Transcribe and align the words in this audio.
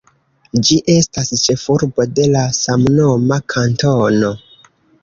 Ĝi 0.69 0.77
estas 0.93 1.29
ĉefurbo 1.43 2.09
de 2.21 2.27
la 2.37 2.45
samnoma 2.61 3.41
kantono. 3.57 4.35